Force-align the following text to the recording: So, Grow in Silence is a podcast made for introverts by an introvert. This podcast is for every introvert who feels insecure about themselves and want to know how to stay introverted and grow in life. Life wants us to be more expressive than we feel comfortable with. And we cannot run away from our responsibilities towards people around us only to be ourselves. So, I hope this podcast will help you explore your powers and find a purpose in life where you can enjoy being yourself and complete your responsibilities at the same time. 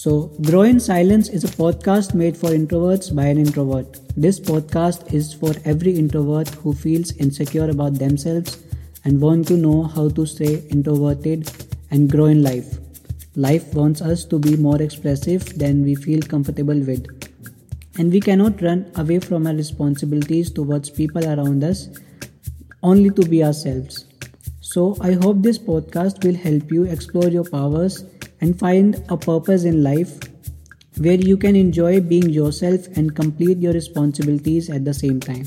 So, 0.00 0.30
Grow 0.40 0.62
in 0.62 0.80
Silence 0.80 1.28
is 1.28 1.44
a 1.44 1.48
podcast 1.48 2.14
made 2.14 2.34
for 2.34 2.48
introverts 2.52 3.14
by 3.14 3.26
an 3.26 3.36
introvert. 3.36 3.98
This 4.16 4.40
podcast 4.40 5.12
is 5.12 5.34
for 5.34 5.52
every 5.66 5.92
introvert 5.94 6.48
who 6.48 6.72
feels 6.72 7.12
insecure 7.16 7.68
about 7.68 7.98
themselves 7.98 8.62
and 9.04 9.20
want 9.20 9.46
to 9.48 9.58
know 9.58 9.82
how 9.82 10.08
to 10.08 10.24
stay 10.24 10.62
introverted 10.70 11.52
and 11.90 12.10
grow 12.10 12.24
in 12.24 12.42
life. 12.42 12.78
Life 13.36 13.74
wants 13.74 14.00
us 14.00 14.24
to 14.24 14.38
be 14.38 14.56
more 14.56 14.80
expressive 14.80 15.44
than 15.58 15.84
we 15.84 15.94
feel 15.94 16.22
comfortable 16.22 16.80
with. 16.80 17.04
And 17.98 18.10
we 18.10 18.20
cannot 18.20 18.62
run 18.62 18.90
away 18.94 19.18
from 19.18 19.46
our 19.46 19.54
responsibilities 19.54 20.50
towards 20.50 20.88
people 20.88 21.28
around 21.28 21.62
us 21.62 21.90
only 22.82 23.10
to 23.10 23.28
be 23.28 23.44
ourselves. 23.44 24.06
So, 24.62 24.96
I 25.02 25.12
hope 25.12 25.42
this 25.42 25.58
podcast 25.58 26.24
will 26.24 26.36
help 26.36 26.72
you 26.72 26.84
explore 26.84 27.28
your 27.28 27.44
powers 27.44 28.06
and 28.40 28.58
find 28.58 29.02
a 29.08 29.16
purpose 29.16 29.64
in 29.64 29.82
life 29.82 30.18
where 30.98 31.14
you 31.14 31.36
can 31.36 31.56
enjoy 31.56 32.00
being 32.00 32.28
yourself 32.30 32.86
and 32.96 33.14
complete 33.16 33.58
your 33.58 33.72
responsibilities 33.72 34.68
at 34.68 34.84
the 34.84 34.94
same 34.94 35.20
time. 35.20 35.46